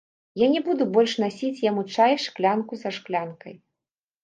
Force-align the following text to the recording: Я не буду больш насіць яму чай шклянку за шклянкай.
Я 0.43 0.45
не 0.53 0.61
буду 0.69 0.87
больш 0.95 1.13
насіць 1.25 1.63
яму 1.69 1.85
чай 1.97 2.17
шклянку 2.25 2.73
за 2.83 2.95
шклянкай. 2.99 3.55